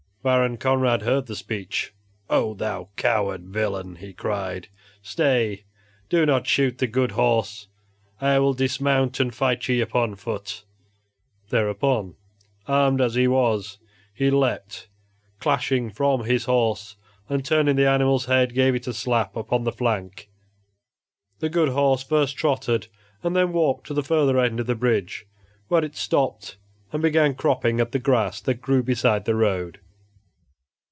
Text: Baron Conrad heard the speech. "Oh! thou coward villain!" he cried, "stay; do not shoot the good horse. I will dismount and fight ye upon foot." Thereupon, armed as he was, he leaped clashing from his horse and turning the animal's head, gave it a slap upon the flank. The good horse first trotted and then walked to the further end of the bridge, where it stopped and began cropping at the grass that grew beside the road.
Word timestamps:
Baron 0.23 0.57
Conrad 0.57 1.01
heard 1.01 1.25
the 1.25 1.35
speech. 1.35 1.93
"Oh! 2.29 2.53
thou 2.53 2.89
coward 2.95 3.45
villain!" 3.45 3.95
he 3.95 4.13
cried, 4.13 4.67
"stay; 5.01 5.63
do 6.09 6.27
not 6.27 6.45
shoot 6.45 6.77
the 6.77 6.85
good 6.85 7.13
horse. 7.13 7.69
I 8.19 8.37
will 8.37 8.53
dismount 8.53 9.19
and 9.19 9.33
fight 9.33 9.67
ye 9.67 9.81
upon 9.81 10.13
foot." 10.13 10.63
Thereupon, 11.49 12.13
armed 12.67 13.01
as 13.01 13.15
he 13.15 13.27
was, 13.27 13.79
he 14.13 14.29
leaped 14.29 14.89
clashing 15.39 15.89
from 15.89 16.23
his 16.25 16.45
horse 16.45 16.97
and 17.27 17.43
turning 17.43 17.75
the 17.75 17.89
animal's 17.89 18.25
head, 18.25 18.53
gave 18.53 18.75
it 18.75 18.85
a 18.85 18.93
slap 18.93 19.35
upon 19.35 19.63
the 19.63 19.71
flank. 19.71 20.29
The 21.39 21.49
good 21.49 21.69
horse 21.69 22.03
first 22.03 22.37
trotted 22.37 22.89
and 23.23 23.35
then 23.35 23.53
walked 23.53 23.87
to 23.87 23.95
the 23.95 24.03
further 24.03 24.37
end 24.37 24.59
of 24.59 24.67
the 24.67 24.75
bridge, 24.75 25.25
where 25.67 25.83
it 25.83 25.95
stopped 25.95 26.57
and 26.93 27.01
began 27.01 27.33
cropping 27.33 27.79
at 27.81 27.91
the 27.91 27.97
grass 27.97 28.39
that 28.41 28.61
grew 28.61 28.83
beside 28.83 29.25
the 29.25 29.33
road. 29.33 29.79